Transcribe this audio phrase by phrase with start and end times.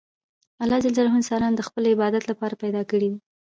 [0.61, 3.15] الله جل جلاله انسان د خپل عبادت له پاره پیدا کړى دئ.